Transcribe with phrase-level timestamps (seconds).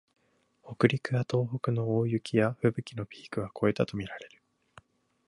[0.63, 4.41] 北陸や東北の大雪やふぶきのピークは越えたとみられる